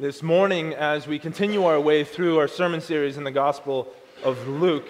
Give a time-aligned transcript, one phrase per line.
[0.00, 4.46] This morning, as we continue our way through our sermon series in the Gospel of
[4.46, 4.86] Luke,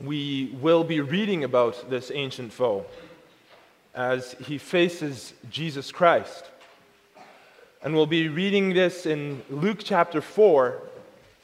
[0.00, 2.86] we will be reading about this ancient foe
[3.94, 6.46] as he faces Jesus Christ.
[7.82, 10.80] And we'll be reading this in Luke chapter 4,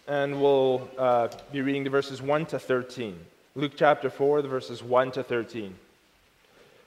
[0.08, 3.18] and we'll uh, be reading the verses 1 to 13.
[3.54, 5.74] Luke chapter 4, the verses 1 to 13.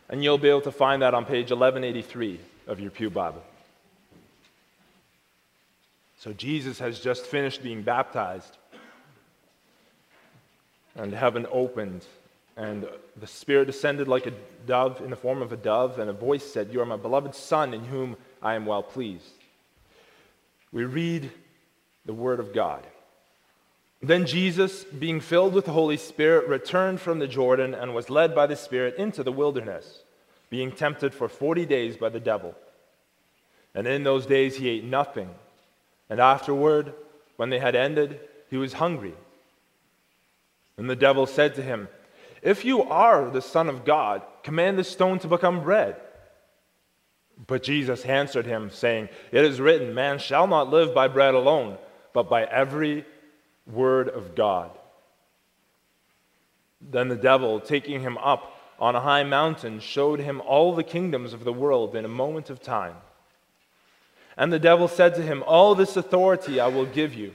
[0.09, 3.43] And you'll be able to find that on page 1183 of your Pew Bible.
[6.19, 8.57] So Jesus has just finished being baptized,
[10.93, 12.05] and heaven opened,
[12.57, 12.85] and
[13.15, 14.33] the Spirit descended like a
[14.67, 17.33] dove in the form of a dove, and a voice said, You are my beloved
[17.33, 19.31] Son, in whom I am well pleased.
[20.73, 21.31] We read
[22.05, 22.85] the Word of God.
[24.01, 28.35] Then Jesus, being filled with the Holy Spirit, returned from the Jordan and was led
[28.35, 30.03] by the Spirit into the wilderness,
[30.49, 32.55] being tempted for forty days by the devil.
[33.73, 35.29] And in those days he ate nothing
[36.09, 36.93] and afterward,
[37.37, 38.19] when they had ended,
[38.49, 39.13] he was hungry.
[40.77, 41.87] And the devil said to him,
[42.41, 45.95] If you are the Son of God, command the stone to become bread.
[47.47, 51.77] But Jesus answered him, saying, It is written, Man shall not live by bread alone,
[52.13, 53.05] but by every
[53.67, 54.71] word of God.
[56.81, 61.33] Then the devil, taking him up on a high mountain, showed him all the kingdoms
[61.33, 62.95] of the world in a moment of time.
[64.39, 67.33] And the devil said to him, All this authority I will give you,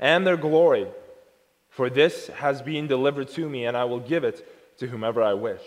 [0.00, 0.88] and their glory,
[1.70, 5.34] for this has been delivered to me, and I will give it to whomever I
[5.34, 5.62] wish.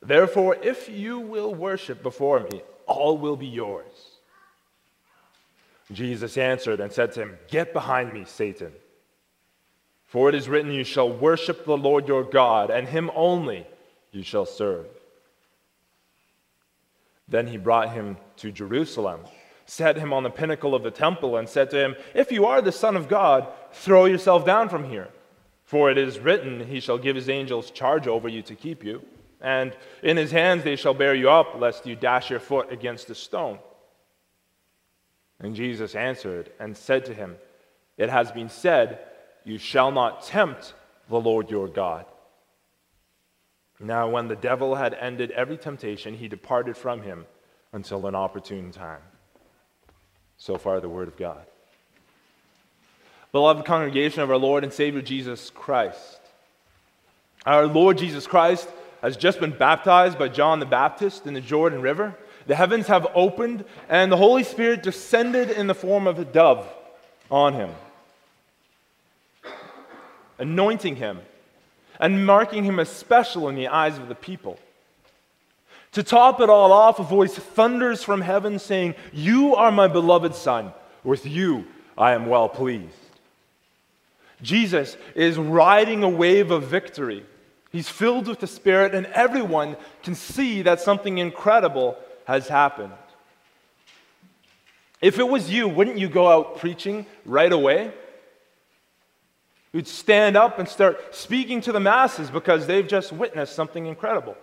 [0.00, 3.84] Therefore, if you will worship before me, all will be yours.
[5.92, 8.72] Jesus answered and said to him, Get behind me, Satan.
[10.06, 13.66] For it is written, You shall worship the Lord your God, and him only
[14.12, 14.86] you shall serve.
[17.28, 19.20] Then he brought him to Jerusalem
[19.66, 22.62] set him on the pinnacle of the temple and said to him, If you are
[22.62, 25.08] the Son of God, throw yourself down from here.
[25.66, 29.02] For it is written, He shall give His angels charge over you to keep you,
[29.40, 33.10] and in His hands they shall bear you up, lest you dash your foot against
[33.10, 33.58] a stone.
[35.40, 37.36] And Jesus answered and said to him,
[37.98, 39.00] It has been said,
[39.44, 40.72] You shall not tempt
[41.08, 42.06] the Lord your God.
[43.78, 47.26] Now, when the devil had ended every temptation, he departed from him
[47.72, 49.02] until an opportune time.
[50.38, 51.44] So far, the Word of God.
[53.32, 56.20] Beloved congregation of our Lord and Savior Jesus Christ,
[57.44, 58.68] our Lord Jesus Christ
[59.02, 62.16] has just been baptized by John the Baptist in the Jordan River.
[62.46, 66.66] The heavens have opened, and the Holy Spirit descended in the form of a dove
[67.30, 67.70] on him,
[70.38, 71.20] anointing him
[71.98, 74.58] and marking him as special in the eyes of the people.
[75.96, 80.34] To top it all off, a voice thunders from heaven saying, You are my beloved
[80.34, 80.74] Son.
[81.02, 81.64] With you
[81.96, 82.92] I am well pleased.
[84.42, 87.24] Jesus is riding a wave of victory.
[87.72, 91.96] He's filled with the Spirit, and everyone can see that something incredible
[92.26, 92.92] has happened.
[95.00, 97.90] If it was you, wouldn't you go out preaching right away?
[99.72, 104.36] You'd stand up and start speaking to the masses because they've just witnessed something incredible.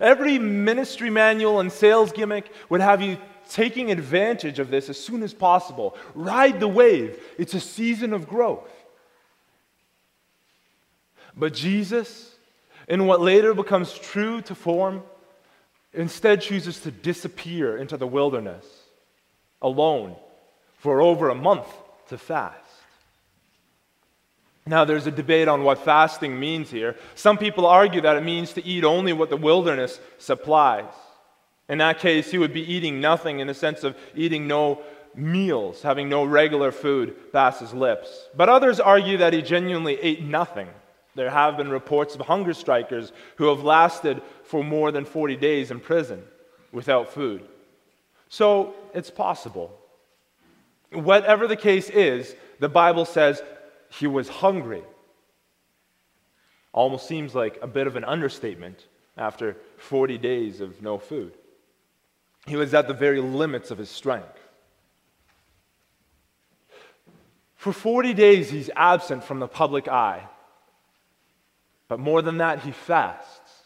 [0.00, 3.18] Every ministry manual and sales gimmick would have you
[3.50, 5.96] taking advantage of this as soon as possible.
[6.14, 8.70] Ride the wave, it's a season of growth.
[11.36, 12.34] But Jesus,
[12.88, 15.02] in what later becomes true to form,
[15.92, 18.66] instead chooses to disappear into the wilderness
[19.60, 20.16] alone
[20.78, 21.66] for over a month
[22.08, 22.63] to fast.
[24.66, 26.96] Now, there's a debate on what fasting means here.
[27.14, 30.92] Some people argue that it means to eat only what the wilderness supplies.
[31.68, 34.82] In that case, he would be eating nothing in the sense of eating no
[35.14, 38.28] meals, having no regular food past his lips.
[38.34, 40.68] But others argue that he genuinely ate nothing.
[41.14, 45.70] There have been reports of hunger strikers who have lasted for more than 40 days
[45.70, 46.22] in prison
[46.72, 47.46] without food.
[48.28, 49.78] So it's possible.
[50.90, 53.42] Whatever the case is, the Bible says
[53.98, 54.82] he was hungry.
[56.72, 58.86] Almost seems like a bit of an understatement
[59.16, 61.32] after 40 days of no food.
[62.46, 64.38] He was at the very limits of his strength.
[67.56, 70.28] For 40 days, he's absent from the public eye.
[71.88, 73.62] But more than that, he fasts.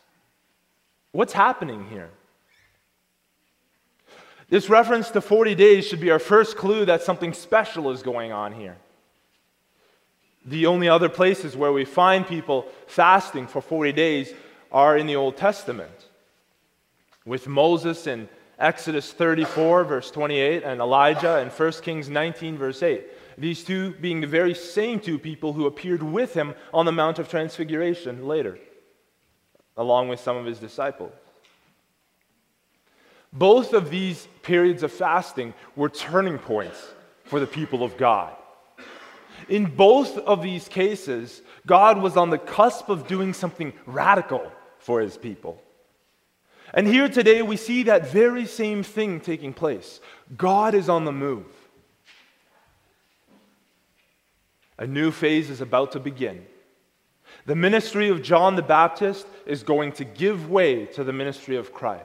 [1.10, 2.10] What's happening here?
[4.50, 8.32] This reference to 40 days should be our first clue that something special is going
[8.32, 8.76] on here.
[10.48, 14.32] The only other places where we find people fasting for 40 days
[14.72, 16.06] are in the Old Testament,
[17.26, 23.04] with Moses in Exodus 34, verse 28, and Elijah in 1 Kings 19, verse 8.
[23.36, 27.18] These two being the very same two people who appeared with him on the Mount
[27.18, 28.58] of Transfiguration later,
[29.76, 31.12] along with some of his disciples.
[33.34, 36.82] Both of these periods of fasting were turning points
[37.24, 38.34] for the people of God.
[39.48, 45.00] In both of these cases, God was on the cusp of doing something radical for
[45.00, 45.62] his people.
[46.74, 50.00] And here today, we see that very same thing taking place.
[50.36, 51.46] God is on the move.
[54.76, 56.46] A new phase is about to begin.
[57.46, 61.72] The ministry of John the Baptist is going to give way to the ministry of
[61.72, 62.04] Christ.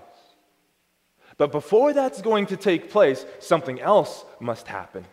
[1.37, 5.05] But before that's going to take place, something else must happen.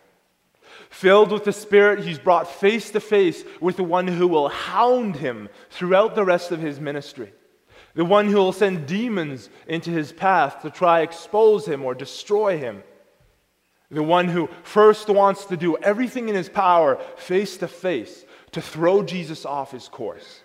[0.90, 5.16] Filled with the Spirit, he's brought face to face with the one who will hound
[5.16, 7.32] him throughout the rest of his ministry
[7.92, 12.56] the one who will send demons into his path to try expose him or destroy
[12.56, 12.84] him
[13.90, 18.60] the one who first wants to do everything in his power face to face to
[18.60, 20.42] throw Jesus off his course.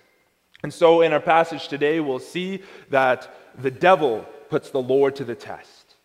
[0.64, 5.24] And so in our passage today, we'll see that the devil puts the Lord to
[5.24, 5.96] the test.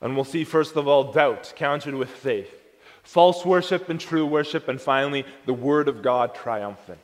[0.00, 2.54] And we'll see, first of all, doubt countered with faith,
[3.02, 7.00] false worship and true worship, and finally, the word of God triumphant.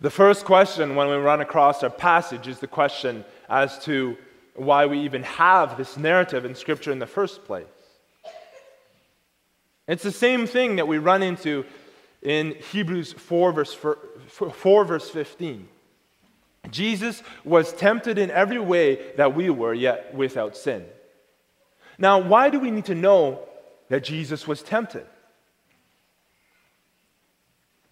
[0.00, 4.16] The first question when we run across our passage is the question as to
[4.54, 7.66] why we even have this narrative in Scripture in the first place.
[9.88, 11.64] It's the same thing that we run into
[12.22, 15.68] in Hebrews 4, verse, 4, verse 15.
[16.70, 20.84] Jesus was tempted in every way that we were, yet without sin.
[21.98, 23.40] Now, why do we need to know
[23.88, 25.06] that Jesus was tempted?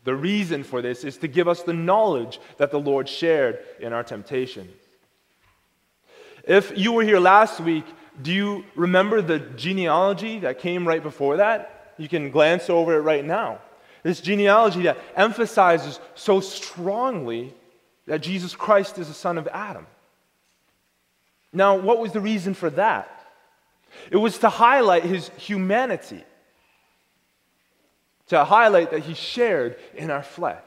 [0.04, 3.92] The reason for this is to give us the knowledge that the Lord shared in
[3.92, 4.68] our temptation.
[6.44, 7.84] If you were here last week,
[8.22, 11.94] do you remember the genealogy that came right before that?
[11.98, 13.58] You can glance over it right now.
[14.04, 17.52] This genealogy that emphasizes so strongly
[18.06, 19.86] that Jesus Christ is the son of Adam.
[21.52, 23.10] Now, what was the reason for that?
[24.10, 26.24] It was to highlight his humanity
[28.28, 30.62] to highlight that he shared in our flesh.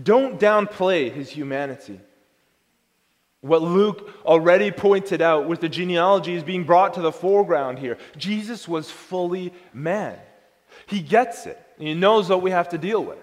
[0.00, 2.00] Don't downplay his humanity.
[3.40, 7.98] What Luke already pointed out with the genealogy is being brought to the foreground here.
[8.16, 10.18] Jesus was fully man.
[10.86, 11.60] He gets it.
[11.78, 13.18] He knows what we have to deal with.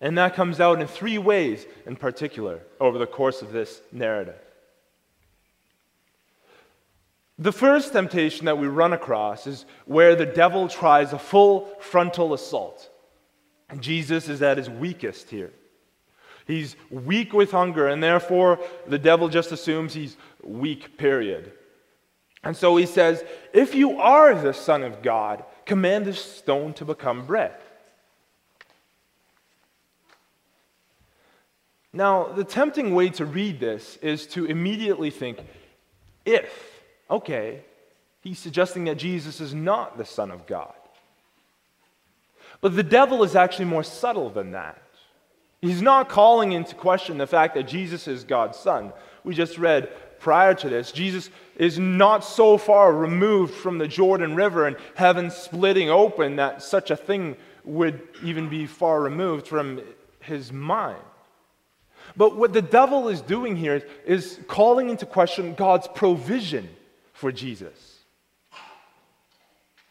[0.00, 4.40] And that comes out in three ways in particular over the course of this narrative.
[7.38, 12.34] The first temptation that we run across is where the devil tries a full frontal
[12.34, 12.90] assault.
[13.78, 15.52] Jesus is at his weakest here.
[16.46, 21.52] He's weak with hunger, and therefore the devil just assumes he's weak, period.
[22.42, 23.22] And so he says,
[23.52, 27.54] If you are the Son of God, command this stone to become bread.
[31.92, 35.38] Now, the tempting way to read this is to immediately think,
[36.24, 36.78] if
[37.10, 37.62] Okay,
[38.20, 40.74] he's suggesting that Jesus is not the Son of God.
[42.60, 44.82] But the devil is actually more subtle than that.
[45.60, 48.92] He's not calling into question the fact that Jesus is God's Son.
[49.24, 49.88] We just read
[50.20, 55.30] prior to this, Jesus is not so far removed from the Jordan River and heaven
[55.30, 59.80] splitting open that such a thing would even be far removed from
[60.20, 61.02] his mind.
[62.18, 66.68] But what the devil is doing here is calling into question God's provision
[67.12, 68.00] for Jesus.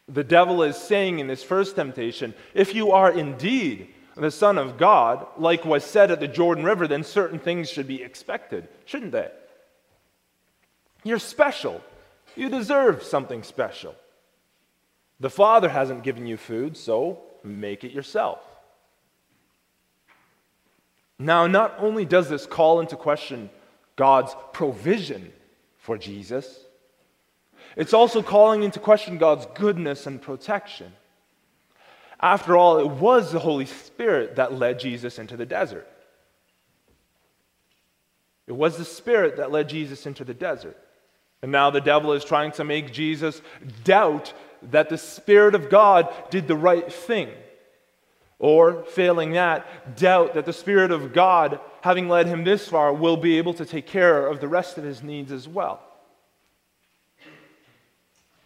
[0.06, 4.76] The devil is saying in this first temptation if you are indeed the Son of
[4.76, 9.12] God, like was said at the Jordan River, then certain things should be expected, shouldn't
[9.12, 9.30] they?
[11.04, 11.80] You're special.
[12.36, 13.94] You deserve something special.
[15.18, 18.40] The Father hasn't given you food, so make it yourself.
[21.18, 23.50] Now, not only does this call into question
[23.96, 25.32] God's provision
[25.76, 26.60] for Jesus,
[27.76, 30.92] it's also calling into question God's goodness and protection.
[32.20, 35.88] After all, it was the Holy Spirit that led Jesus into the desert.
[38.46, 40.76] It was the Spirit that led Jesus into the desert.
[41.42, 43.40] And now the devil is trying to make Jesus
[43.84, 44.32] doubt
[44.70, 47.28] that the Spirit of God did the right thing.
[48.38, 53.16] Or, failing that, doubt that the Spirit of God, having led him this far, will
[53.16, 55.82] be able to take care of the rest of his needs as well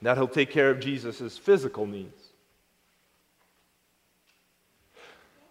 [0.03, 2.21] that he'll take care of Jesus' physical needs.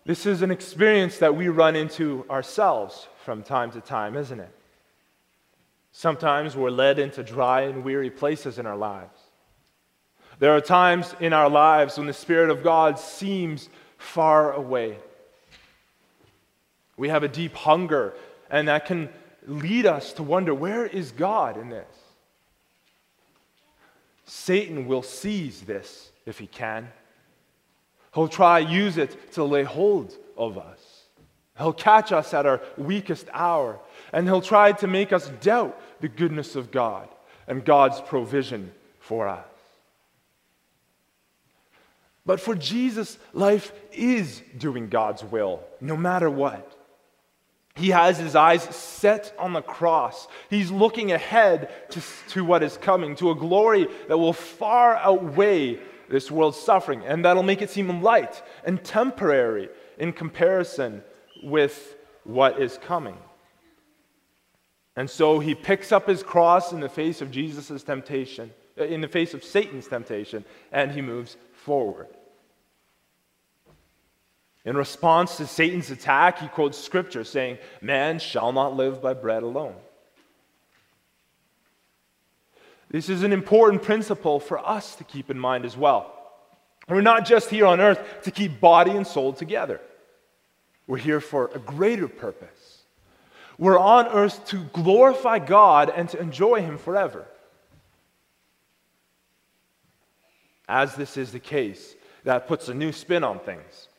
[0.06, 4.54] This is an experience that we run into ourselves from time to time, isn't it?
[5.94, 9.18] Sometimes we're led into dry and weary places in our lives.
[10.40, 13.70] There are times in our lives when the Spirit of God seems
[14.02, 14.98] far away.
[16.98, 18.14] We have a deep hunger,
[18.50, 19.10] and that can
[19.48, 21.88] lead us to wonder where is God in this?
[24.26, 26.92] Satan will seize this if he can.
[28.14, 30.80] He'll try use it to lay hold of us.
[31.58, 33.80] He'll catch us at our weakest hour,
[34.12, 37.08] and he'll try to make us doubt the goodness of God
[37.48, 39.51] and God's provision for us.
[42.26, 46.78] But for Jesus, life is doing God's will, no matter what.
[47.76, 50.28] He has his eyes set on the cross.
[50.50, 55.80] He's looking ahead to, to what is coming, to a glory that will far outweigh
[56.10, 61.02] this world's suffering, and that'll make it seem light and temporary in comparison
[61.42, 63.18] with what is coming.
[64.96, 69.00] And so he picks up his cross in the face of Jesus' temptation, uh, in
[69.00, 72.08] the face of Satan's temptation, and he moves forward.
[74.64, 79.44] In response to Satan's attack, he quotes scripture saying, Man shall not live by bread
[79.44, 79.76] alone.
[82.90, 86.14] This is an important principle for us to keep in mind as well.
[86.88, 89.82] We're not just here on earth to keep body and soul together,
[90.88, 92.72] we're here for a greater purpose.
[93.58, 97.28] We're on earth to glorify God and to enjoy Him forever.
[100.72, 103.90] As this is the case, that puts a new spin on things.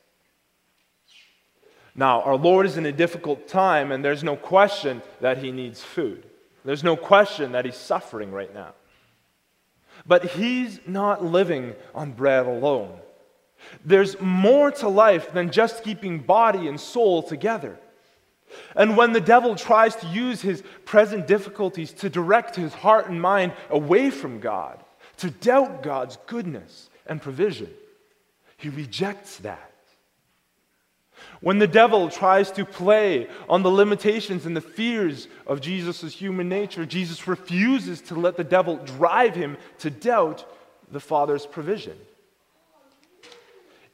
[1.95, 5.83] Now, our Lord is in a difficult time, and there's no question that he needs
[5.83, 6.25] food.
[6.65, 8.73] There's no question that he's suffering right now.
[10.07, 12.99] But he's not living on bread alone.
[13.85, 17.79] There's more to life than just keeping body and soul together.
[18.75, 23.21] And when the devil tries to use his present difficulties to direct his heart and
[23.21, 24.83] mind away from God,
[25.19, 27.71] to doubt God's goodness and provision,
[28.57, 29.73] he rejects that.
[31.41, 36.49] When the devil tries to play on the limitations and the fears of Jesus' human
[36.49, 40.45] nature, Jesus refuses to let the devil drive him to doubt
[40.91, 41.97] the Father's provision.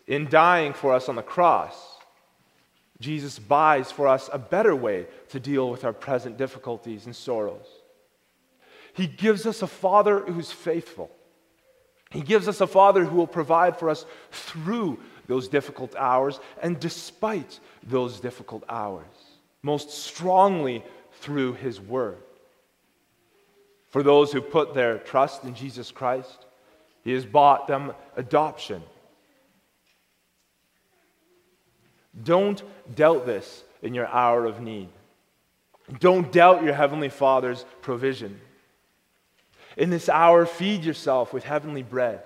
[0.07, 1.75] In dying for us on the cross,
[3.01, 7.67] Jesus buys for us a better way to deal with our present difficulties and sorrows.
[8.99, 11.09] He gives us a Father who's faithful.
[12.11, 16.81] He gives us a Father who will provide for us through those difficult hours and
[16.81, 19.07] despite those difficult hours,
[19.63, 20.83] most strongly
[21.21, 22.19] through His Word.
[23.91, 26.47] For those who put their trust in Jesus Christ,
[27.05, 28.83] He has bought them adoption.
[32.25, 32.61] Don't
[32.97, 34.89] doubt this in your hour of need.
[36.01, 38.41] Don't doubt your Heavenly Father's provision.
[39.79, 42.21] In this hour, feed yourself with heavenly bread.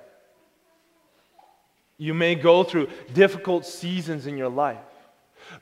[1.99, 4.79] You may go through difficult seasons in your life,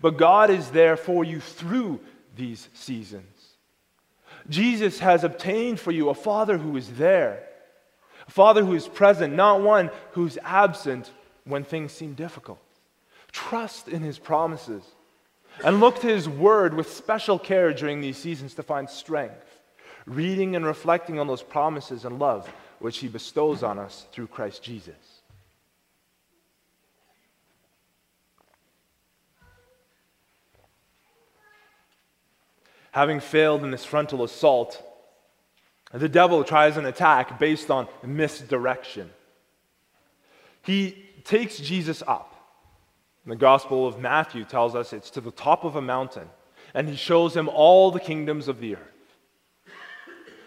[0.00, 2.00] but God is there for you through
[2.36, 3.26] these seasons.
[4.48, 7.42] Jesus has obtained for you a Father who is there,
[8.26, 11.10] a Father who is present, not one who's absent
[11.44, 12.62] when things seem difficult.
[13.32, 14.84] Trust in His promises
[15.64, 19.49] and look to His Word with special care during these seasons to find strength,
[20.10, 22.46] reading and reflecting on those promises and love
[22.78, 25.20] which He bestows on us through Christ Jesus.
[32.92, 34.82] having failed in this frontal assault,
[35.92, 39.10] the devil tries an attack based on misdirection.
[40.62, 42.34] He takes Jesus up.
[43.26, 46.28] The Gospel of Matthew tells us it's to the top of a mountain,
[46.74, 48.99] and he shows him all the kingdoms of the earth.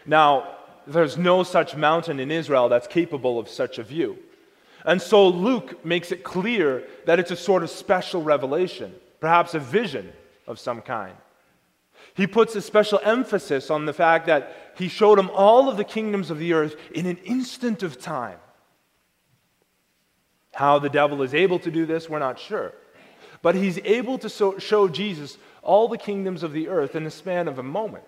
[0.05, 0.55] Now,
[0.85, 4.17] there's no such mountain in Israel that's capable of such a view.
[4.85, 9.59] And so Luke makes it clear that it's a sort of special revelation, perhaps a
[9.59, 10.11] vision
[10.45, 11.15] of some kind.
[12.15, 15.83] He puts a special emphasis on the fact that he showed him all of the
[15.83, 18.37] kingdoms of the earth in an instant of time.
[20.53, 22.73] How the devil is able to do this, we're not sure.
[23.41, 27.11] But he's able to so, show Jesus all the kingdoms of the earth in the
[27.11, 28.03] span of a moment.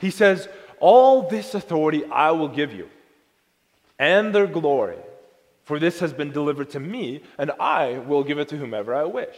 [0.00, 0.48] He says,
[0.80, 2.88] All this authority I will give you,
[3.98, 4.98] and their glory,
[5.64, 9.04] for this has been delivered to me, and I will give it to whomever I
[9.04, 9.36] wish.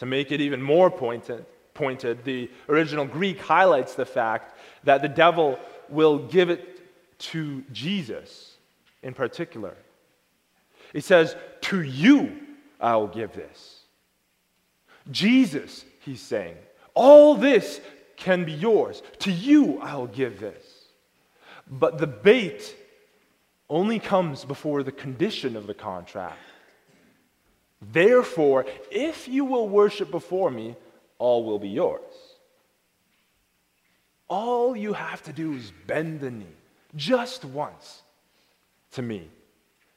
[0.00, 5.08] To make it even more pointed, pointed, the original Greek highlights the fact that the
[5.08, 6.72] devil will give it
[7.18, 8.56] to Jesus
[9.02, 9.74] in particular.
[10.92, 12.36] He says, To you
[12.80, 13.80] I will give this.
[15.10, 16.56] Jesus, he's saying,
[16.96, 17.80] all this
[18.16, 19.02] can be yours.
[19.20, 20.64] To you I'll give this.
[21.68, 22.76] But the bait
[23.68, 26.38] only comes before the condition of the contract.
[27.80, 30.76] Therefore, if you will worship before me,
[31.18, 32.00] all will be yours.
[34.28, 36.46] All you have to do is bend the knee
[36.94, 38.02] just once
[38.92, 39.28] to me,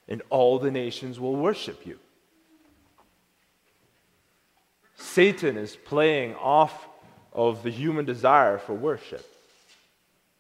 [0.08, 1.98] and all the nations will worship you.
[4.96, 6.88] Satan is playing off
[7.34, 9.26] of the human desire for worship.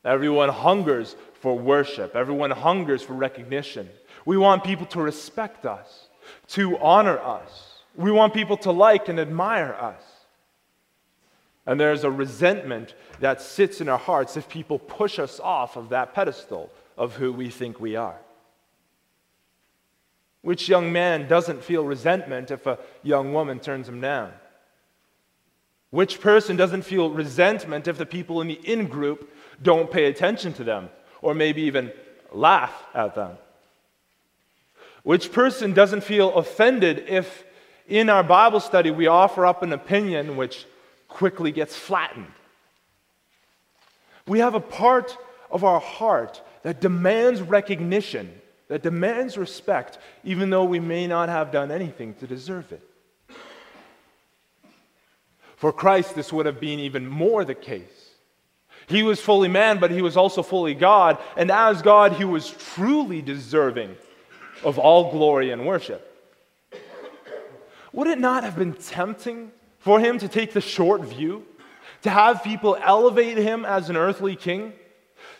[0.03, 3.89] Everyone hungers for worship, everyone hungers for recognition.
[4.25, 6.08] We want people to respect us,
[6.50, 7.81] to honor us.
[7.96, 10.01] We want people to like and admire us.
[11.65, 15.89] And there's a resentment that sits in our hearts if people push us off of
[15.89, 18.17] that pedestal of who we think we are.
[20.41, 24.31] Which young man doesn't feel resentment if a young woman turns him down?
[25.91, 29.31] Which person doesn't feel resentment if the people in the in group
[29.62, 30.89] don't pay attention to them
[31.22, 31.91] or maybe even
[32.31, 33.38] laugh at them?
[35.03, 37.43] Which person doesn't feel offended if
[37.88, 40.65] in our Bible study we offer up an opinion which
[41.08, 42.31] quickly gets flattened?
[44.27, 45.17] We have a part
[45.50, 48.31] of our heart that demands recognition,
[48.67, 52.84] that demands respect, even though we may not have done anything to deserve it.
[55.60, 58.12] For Christ, this would have been even more the case.
[58.88, 61.18] He was fully man, but he was also fully God.
[61.36, 63.98] And as God, he was truly deserving
[64.63, 66.06] of all glory and worship.
[67.92, 71.46] Would it not have been tempting for him to take the short view,
[72.04, 74.72] to have people elevate him as an earthly king,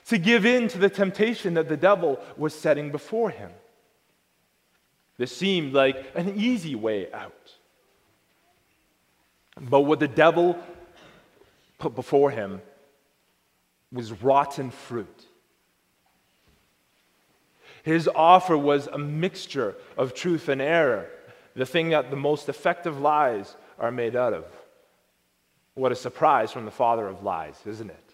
[0.08, 3.52] to give in to the temptation that the devil was setting before him?
[5.18, 7.54] This seemed like an easy way out.
[9.60, 10.58] But what the devil
[11.78, 12.62] put before him
[13.92, 15.26] was rotten fruit.
[17.84, 21.10] His offer was a mixture of truth and error,
[21.56, 24.46] the thing that the most effective lies are made out of.
[25.74, 28.14] What a surprise from the father of lies, isn't it?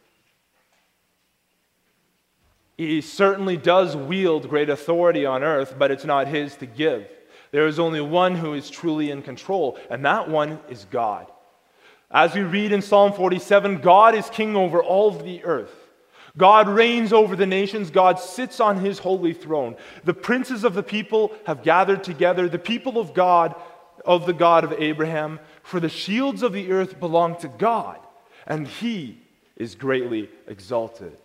[2.77, 7.07] He certainly does wield great authority on earth, but it's not his to give.
[7.51, 11.31] There is only one who is truly in control, and that one is God.
[12.15, 15.75] As we read in Psalm 47, God is king over all of the earth.
[16.37, 17.89] God reigns over the nations.
[17.91, 19.75] God sits on his holy throne.
[20.05, 23.53] The princes of the people have gathered together, the people of God,
[24.05, 27.99] of the God of Abraham, for the shields of the earth belong to God,
[28.47, 29.19] and he
[29.57, 31.17] is greatly exalted.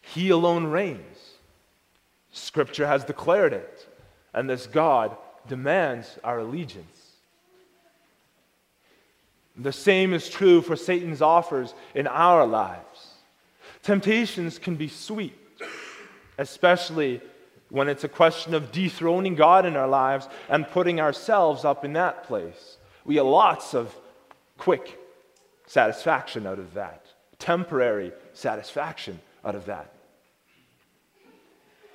[0.00, 1.18] He alone reigns.
[2.30, 3.88] Scripture has declared it,
[4.32, 5.16] and this God
[5.48, 7.01] demands our allegiance.
[9.56, 13.14] The same is true for Satan's offers in our lives.
[13.82, 15.36] Temptations can be sweet,
[16.38, 17.20] especially
[17.68, 21.94] when it's a question of dethroning God in our lives and putting ourselves up in
[21.94, 22.76] that place.
[23.04, 23.94] We get lots of
[24.58, 24.98] quick
[25.66, 27.06] satisfaction out of that,
[27.38, 29.92] temporary satisfaction out of that.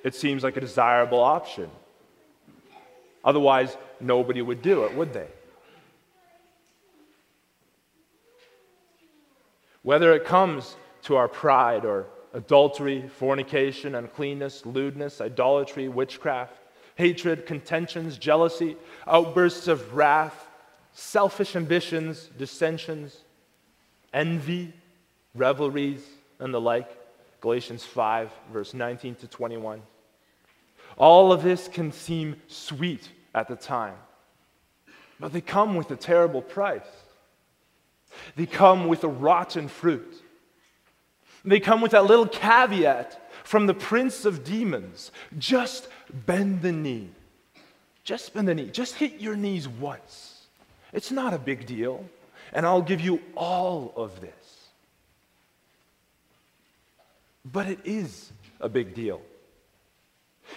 [0.04, 1.70] It seems like a desirable option.
[3.24, 5.28] Otherwise, nobody would do it, would they?
[9.82, 16.54] Whether it comes to our pride or adultery, fornication, uncleanness, lewdness, idolatry, witchcraft,
[16.96, 20.48] hatred, contentions, jealousy, outbursts of wrath,
[20.92, 23.18] selfish ambitions, dissensions,
[24.12, 24.72] envy,
[25.34, 26.04] revelries,
[26.38, 26.96] and the like.
[27.40, 29.80] Galatians 5, verse 19 to 21.
[30.96, 33.94] All of this can seem sweet at the time,
[35.20, 36.82] but they come with a terrible price.
[38.36, 40.22] They come with a rotten fruit.
[41.44, 45.88] They come with that little caveat from the prince of demons just
[46.26, 47.10] bend the knee.
[48.04, 48.68] Just bend the knee.
[48.70, 50.46] Just hit your knees once.
[50.92, 52.04] It's not a big deal.
[52.52, 54.68] And I'll give you all of this.
[57.44, 59.22] But it is a big deal.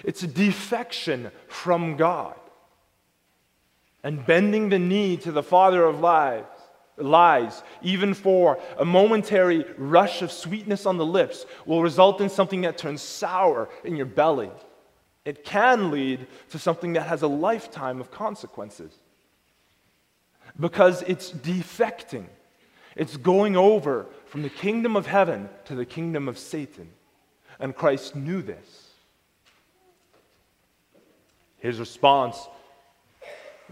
[0.03, 2.35] It's a defection from God.
[4.03, 6.60] And bending the knee to the Father of lives
[6.97, 12.61] lies, even for a momentary rush of sweetness on the lips, will result in something
[12.61, 14.51] that turns sour in your belly.
[15.25, 18.97] It can lead to something that has a lifetime of consequences
[20.59, 22.25] because it's defecting.
[22.95, 26.89] It's going over from the kingdom of heaven to the kingdom of Satan.
[27.59, 28.89] And Christ knew this.
[31.59, 32.47] His response,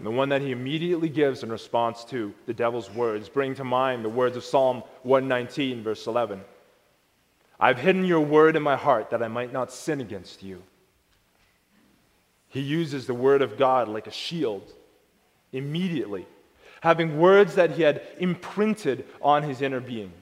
[0.06, 4.04] the one that he immediately gives in response to the devil's words, bring to mind
[4.04, 6.40] the words of Psalm 119, verse 11.
[7.58, 10.62] I've hidden your word in my heart that I might not sin against you.
[12.48, 14.72] He uses the word of God like a shield
[15.52, 16.26] immediately,
[16.80, 20.12] having words that he had imprinted on his inner being.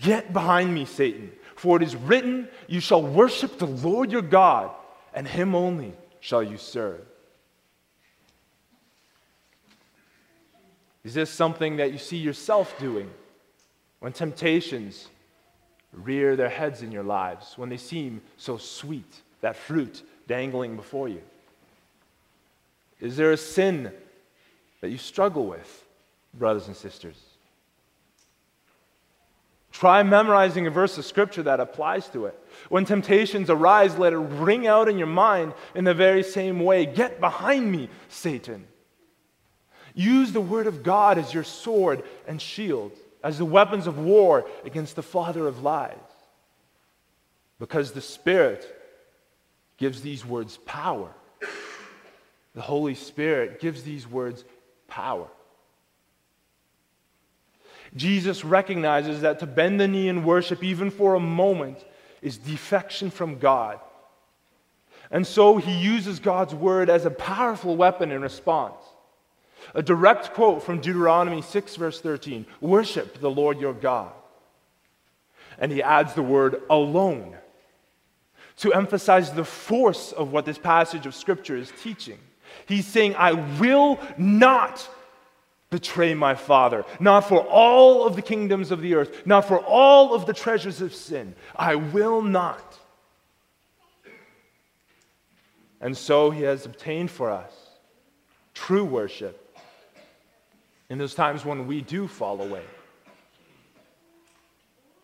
[0.00, 4.70] Get behind me, Satan, for it is written, You shall worship the Lord your God,
[5.12, 7.00] and him only shall you serve.
[11.06, 13.08] Is this something that you see yourself doing
[14.00, 15.06] when temptations
[15.92, 21.08] rear their heads in your lives, when they seem so sweet, that fruit dangling before
[21.08, 21.22] you?
[22.98, 23.92] Is there a sin
[24.80, 25.84] that you struggle with,
[26.34, 27.22] brothers and sisters?
[29.70, 32.36] Try memorizing a verse of scripture that applies to it.
[32.68, 36.84] When temptations arise, let it ring out in your mind in the very same way
[36.84, 38.66] Get behind me, Satan.
[39.96, 42.92] Use the word of God as your sword and shield,
[43.24, 45.96] as the weapons of war against the father of lies.
[47.58, 48.70] Because the Spirit
[49.78, 51.10] gives these words power.
[52.54, 54.44] The Holy Spirit gives these words
[54.86, 55.28] power.
[57.94, 61.82] Jesus recognizes that to bend the knee in worship, even for a moment,
[62.20, 63.80] is defection from God.
[65.10, 68.82] And so he uses God's word as a powerful weapon in response.
[69.76, 74.10] A direct quote from Deuteronomy 6, verse 13 Worship the Lord your God.
[75.58, 77.36] And he adds the word alone
[78.56, 82.18] to emphasize the force of what this passage of Scripture is teaching.
[82.64, 84.88] He's saying, I will not
[85.68, 90.14] betray my Father, not for all of the kingdoms of the earth, not for all
[90.14, 91.34] of the treasures of sin.
[91.54, 92.78] I will not.
[95.82, 97.52] And so he has obtained for us
[98.54, 99.45] true worship
[100.88, 102.62] in those times when we do fall away.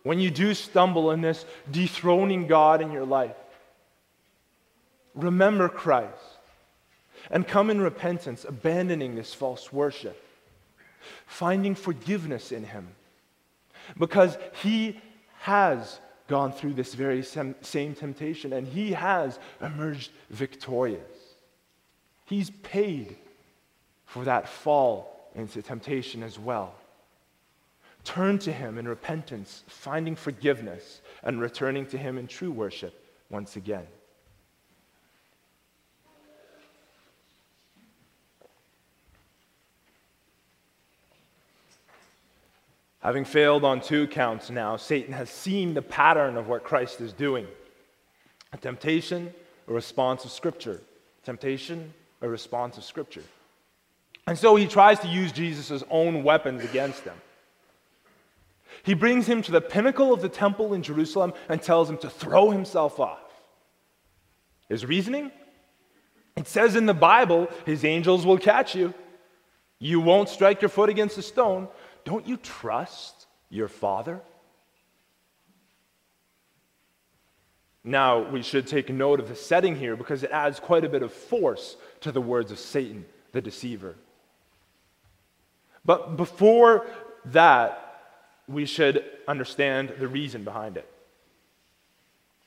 [0.02, 3.36] When you do stumble in this dethroning God in your life,
[5.14, 6.38] remember Christ
[7.30, 10.20] and come in repentance, abandoning this false worship,
[11.26, 12.88] finding forgiveness in Him.
[13.96, 15.00] Because He
[15.40, 21.00] has gone through this very same temptation and He has emerged victorious.
[22.24, 23.16] He's paid
[24.06, 26.74] for that fall into temptation as well.
[28.04, 32.94] Turn to Him in repentance, finding forgiveness, and returning to Him in true worship
[33.30, 33.86] once again.
[43.02, 47.12] Having failed on two counts now, Satan has seen the pattern of what Christ is
[47.12, 47.46] doing
[48.52, 49.32] a temptation,
[49.66, 50.80] a response of Scripture.
[51.24, 53.22] Temptation, a response of Scripture.
[54.26, 57.14] And so he tries to use Jesus' own weapons against him.
[58.84, 62.10] He brings him to the pinnacle of the temple in Jerusalem and tells him to
[62.10, 63.20] throw himself off.
[64.68, 65.30] His reasoning?
[66.36, 68.94] It says in the Bible, his angels will catch you.
[69.78, 71.68] You won't strike your foot against a stone.
[72.04, 74.20] Don't you trust your Father?
[77.84, 81.02] Now, we should take note of the setting here because it adds quite a bit
[81.02, 83.96] of force to the words of Satan, the deceiver.
[85.84, 86.86] But before
[87.26, 87.78] that,
[88.48, 90.88] we should understand the reason behind it.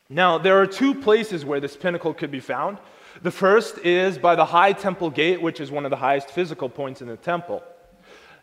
[0.10, 2.78] Now, there are two places where this pinnacle could be found.
[3.22, 6.70] The first is by the high temple gate, which is one of the highest physical
[6.70, 7.64] points in the temple.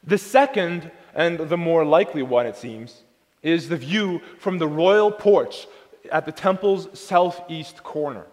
[0.02, 3.04] The second, and the more likely one, it seems,
[3.42, 5.68] is the view from the royal porch
[6.10, 8.26] at the temple's southeast corner.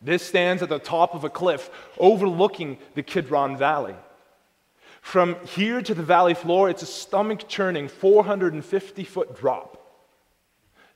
[0.00, 3.96] This stands at the top of a cliff overlooking the Kidron Valley.
[5.06, 9.80] From here to the valley floor, it's a stomach churning 450 foot drop.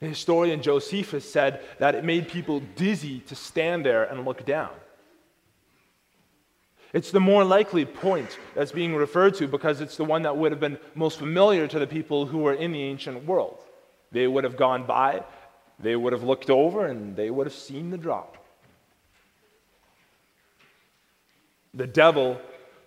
[0.01, 4.73] The historian Josephus said that it made people dizzy to stand there and look down.
[6.93, 10.51] It's the more likely point that's being referred to because it's the one that would
[10.51, 13.59] have been most familiar to the people who were in the ancient world.
[14.11, 15.23] They would have gone by,
[15.79, 18.45] they would have looked over, and they would have seen the drop.
[21.75, 22.41] The devil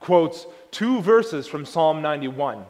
[0.04, 2.66] quotes two verses from Psalm 91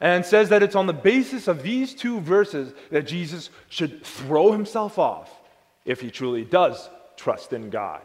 [0.00, 4.52] and says that it's on the basis of these two verses that Jesus should throw
[4.52, 5.30] himself off
[5.84, 8.02] if he truly does trust in God.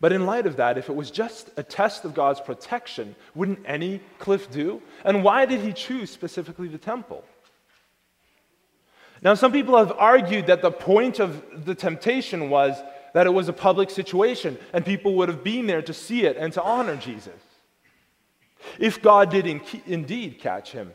[0.00, 3.60] But in light of that, if it was just a test of God's protection, wouldn't
[3.64, 4.82] any cliff do?
[5.04, 7.22] And why did he choose specifically the temple?
[9.22, 13.48] Now, some people have argued that the point of the temptation was that it was
[13.48, 16.96] a public situation and people would have been there to see it and to honor
[16.96, 17.40] Jesus.
[18.78, 20.92] If God did in- indeed catch him,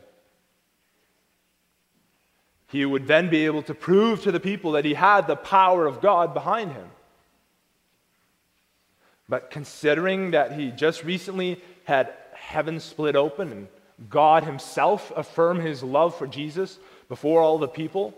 [2.68, 5.86] he would then be able to prove to the people that he had the power
[5.86, 6.90] of God behind him.
[9.28, 13.68] But considering that he just recently had heaven split open and
[14.08, 16.78] God himself affirm his love for Jesus
[17.08, 18.14] before all the people,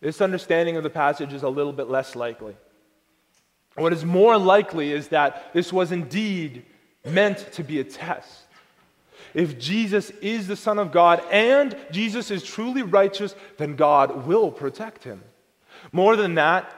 [0.00, 2.56] this understanding of the passage is a little bit less likely.
[3.76, 6.64] What is more likely is that this was indeed
[7.04, 8.42] meant to be a test.
[9.34, 14.50] If Jesus is the Son of God and Jesus is truly righteous, then God will
[14.52, 15.22] protect him.
[15.90, 16.72] More than that,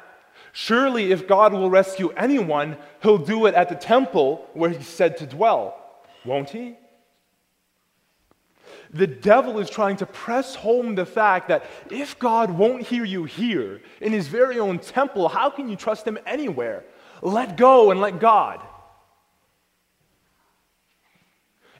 [0.52, 5.18] surely if God will rescue anyone, he'll do it at the temple where he's said
[5.18, 5.78] to dwell,
[6.24, 6.76] won't he?
[8.96, 13.24] The devil is trying to press home the fact that if God won't hear you
[13.24, 16.84] here in his very own temple, how can you trust him anywhere?
[17.20, 18.60] Let go and let God.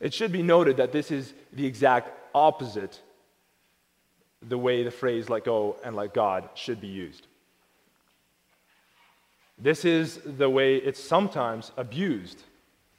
[0.01, 3.01] It should be noted that this is the exact opposite
[4.43, 7.27] the way the phrase let go and let God should be used.
[9.59, 12.43] This is the way it's sometimes abused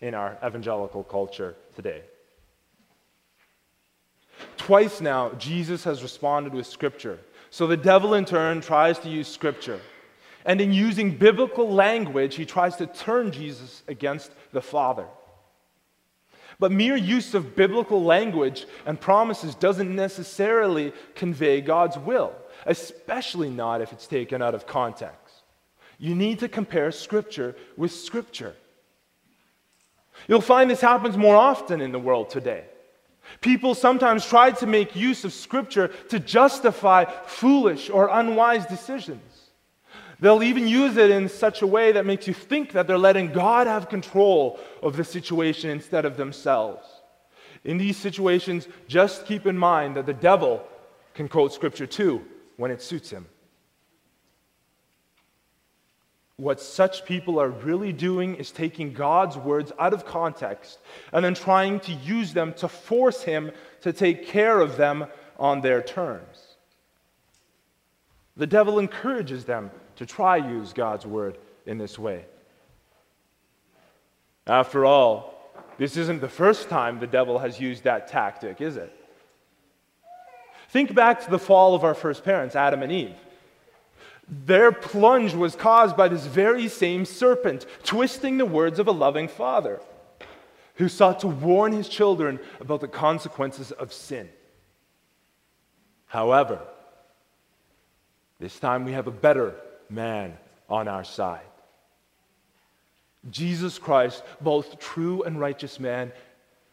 [0.02, 2.02] in our evangelical culture today.
[4.58, 7.20] Twice now, Jesus has responded with Scripture.
[7.50, 9.80] So the devil, in turn, tries to use Scripture.
[10.46, 15.06] And in using biblical language, he tries to turn Jesus against the Father.
[16.60, 22.34] But mere use of biblical language and promises doesn't necessarily convey God's will,
[22.66, 25.44] especially not if it's taken out of context.
[26.00, 28.56] You need to compare Scripture with Scripture.
[30.28, 32.66] You'll find this happens more often in the world today.
[33.42, 39.22] People sometimes try to make use of Scripture to justify foolish or unwise decisions.
[40.20, 43.32] They'll even use it in such a way that makes you think that they're letting
[43.32, 46.88] God have control of the situation instead of themselves.
[47.64, 50.64] In these situations, just keep in mind that the devil
[51.14, 53.28] can quote Scripture too when it suits him.
[56.38, 60.78] What such people are really doing is taking God's words out of context
[61.12, 65.08] and then trying to use them to force Him to take care of them
[65.40, 66.56] on their terms.
[68.36, 72.26] The devil encourages them to try use God's word in this way.
[74.46, 78.94] After all, this isn't the first time the devil has used that tactic, is it?
[80.70, 83.16] Think back to the fall of our first parents, Adam and Eve.
[84.28, 89.28] Their plunge was caused by this very same serpent, twisting the words of a loving
[89.28, 89.80] father
[90.76, 94.30] who sought to warn his children about the consequences of sin.
[96.08, 96.60] However,
[98.40, 99.56] this time we have a better
[99.90, 100.38] man
[100.70, 101.42] on our side.
[103.30, 106.12] Jesus Christ, both true and righteous man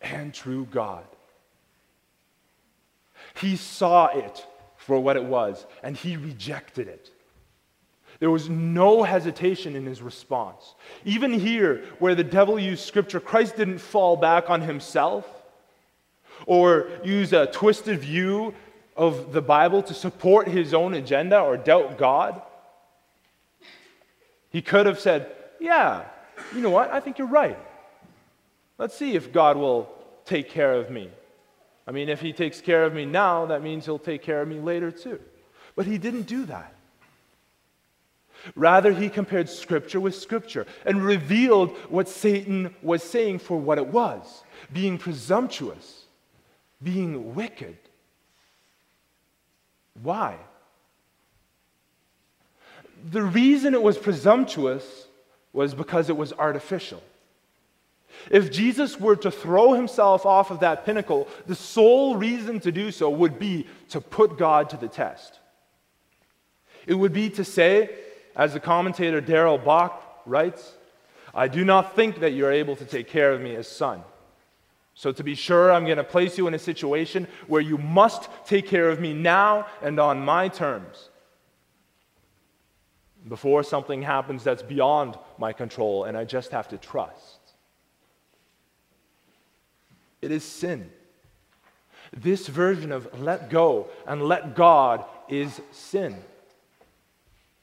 [0.02, 1.04] and true God.
[3.40, 7.10] He saw it for what it was, and he rejected it.
[8.20, 10.74] There was no hesitation in his response.
[11.04, 15.26] Even here, where the devil used scripture, Christ didn't fall back on himself
[16.46, 18.54] or use a twisted view
[18.96, 22.40] of the Bible to support his own agenda or doubt God.
[24.50, 26.04] He could have said, Yeah,
[26.54, 26.90] you know what?
[26.92, 27.58] I think you're right.
[28.78, 29.88] Let's see if God will
[30.24, 31.10] take care of me.
[31.86, 34.48] I mean, if he takes care of me now, that means he'll take care of
[34.48, 35.20] me later too.
[35.76, 36.73] But he didn't do that.
[38.54, 43.86] Rather, he compared Scripture with Scripture and revealed what Satan was saying for what it
[43.86, 46.04] was being presumptuous,
[46.82, 47.76] being wicked.
[50.02, 50.36] Why?
[53.10, 55.06] The reason it was presumptuous
[55.52, 57.02] was because it was artificial.
[58.30, 62.90] If Jesus were to throw himself off of that pinnacle, the sole reason to do
[62.90, 65.40] so would be to put God to the test.
[66.86, 67.90] It would be to say,
[68.36, 70.72] as the commentator Darrell Bock writes,
[71.34, 74.02] I do not think that you're able to take care of me as son.
[74.96, 78.28] So, to be sure, I'm going to place you in a situation where you must
[78.46, 81.08] take care of me now and on my terms
[83.28, 87.40] before something happens that's beyond my control and I just have to trust.
[90.20, 90.90] It is sin.
[92.12, 96.16] This version of let go and let God is sin.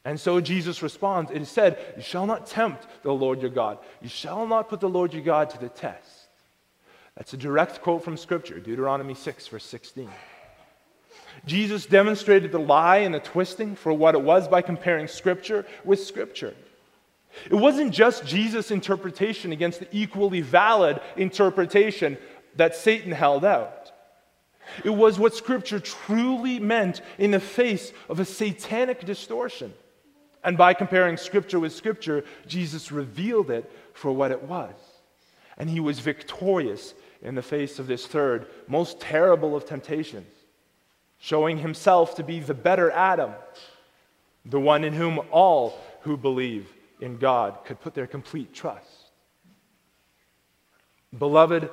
[0.03, 3.77] And so Jesus responds, It is said, You shall not tempt the Lord your God.
[4.01, 6.27] You shall not put the Lord your God to the test.
[7.15, 10.09] That's a direct quote from Scripture, Deuteronomy 6, verse 16.
[11.45, 16.03] Jesus demonstrated the lie and the twisting for what it was by comparing Scripture with
[16.03, 16.55] Scripture.
[17.49, 22.17] It wasn't just Jesus' interpretation against the equally valid interpretation
[22.55, 23.91] that Satan held out.
[24.83, 29.73] It was what Scripture truly meant in the face of a satanic distortion.
[30.43, 34.73] And by comparing Scripture with Scripture, Jesus revealed it for what it was.
[35.57, 40.33] And he was victorious in the face of this third, most terrible of temptations,
[41.19, 43.31] showing himself to be the better Adam,
[44.45, 46.67] the one in whom all who believe
[46.99, 49.11] in God could put their complete trust.
[51.17, 51.69] Beloved,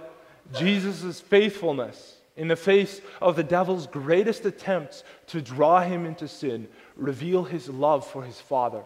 [0.53, 6.69] Jesus' faithfulness in the face of the devil's greatest attempts to draw him into sin
[6.99, 8.83] reveal his love for his Father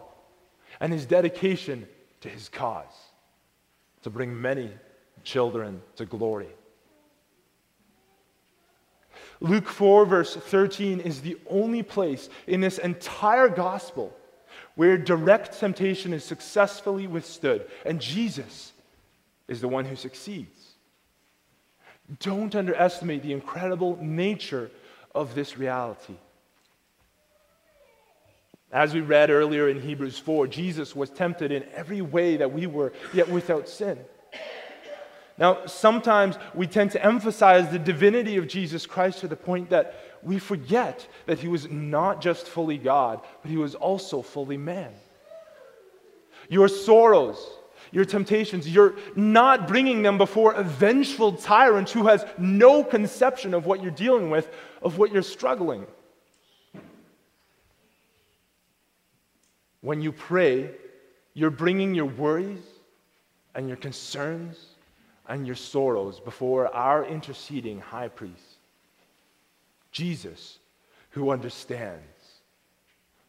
[0.79, 1.87] and his dedication
[2.21, 2.93] to his cause
[4.03, 4.71] to bring many
[5.23, 6.49] children to glory.
[9.39, 14.15] Luke 4, verse 13, is the only place in this entire gospel
[14.75, 18.73] where direct temptation is successfully withstood, and Jesus
[19.47, 20.73] is the one who succeeds.
[22.19, 24.71] Don't underestimate the incredible nature
[25.13, 26.15] of this reality.
[28.73, 32.65] As we read earlier in Hebrews 4, Jesus was tempted in every way that we
[32.65, 33.99] were, yet without sin.
[35.37, 39.93] Now, sometimes we tend to emphasize the divinity of Jesus Christ to the point that
[40.23, 44.91] we forget that he was not just fully God, but he was also fully man.
[46.49, 47.47] Your sorrows,
[47.91, 53.67] your temptations, you're not bringing them before a vengeful tyrant who has no conception of
[53.67, 54.49] what you're dealing with,
[54.81, 55.85] of what you're struggling.
[59.83, 60.69] When you pray,
[61.33, 62.63] you're bringing your worries
[63.53, 64.57] and your concerns
[65.27, 68.59] and your sorrows before our interceding high priest.
[69.91, 70.57] Jesus
[71.09, 72.01] who understands.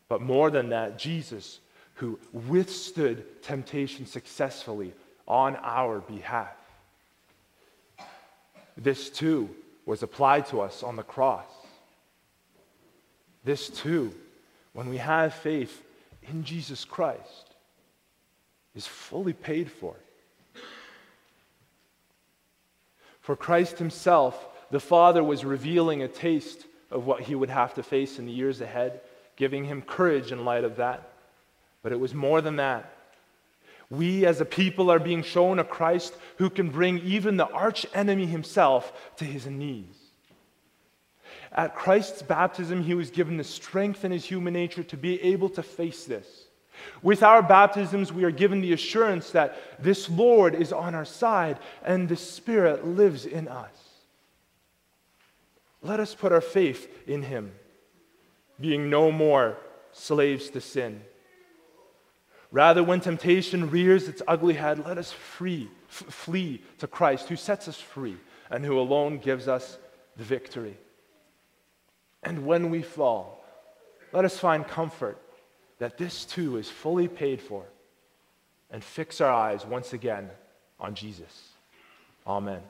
[0.08, 1.58] But more than that, Jesus
[1.94, 4.94] who withstood temptation successfully
[5.26, 6.54] on our behalf.
[8.76, 9.50] This too
[9.86, 11.48] was applied to us on the cross.
[13.42, 14.14] This too,
[14.72, 15.82] when we have faith
[16.28, 17.54] in Jesus Christ,
[18.74, 19.94] is fully paid for.
[23.20, 27.82] For Christ Himself the Father was revealing a taste of what he would have to
[27.82, 29.00] face in the years ahead,
[29.36, 31.12] giving him courage in light of that.
[31.82, 32.90] But it was more than that.
[33.90, 37.86] We as a people are being shown a Christ who can bring even the arch
[37.94, 39.96] enemy himself to his knees.
[41.54, 45.48] At Christ's baptism, he was given the strength in his human nature to be able
[45.50, 46.26] to face this.
[47.02, 51.60] With our baptisms, we are given the assurance that this Lord is on our side
[51.84, 53.70] and the Spirit lives in us.
[55.82, 57.52] Let us put our faith in him,
[58.58, 59.58] being no more
[59.92, 61.02] slaves to sin.
[62.50, 67.36] Rather, when temptation rears its ugly head, let us free, f- flee to Christ, who
[67.36, 68.16] sets us free
[68.50, 69.78] and who alone gives us
[70.16, 70.76] the victory.
[72.24, 73.44] And when we fall,
[74.12, 75.20] let us find comfort
[75.78, 77.64] that this too is fully paid for
[78.70, 80.30] and fix our eyes once again
[80.80, 81.50] on Jesus.
[82.26, 82.60] Amen.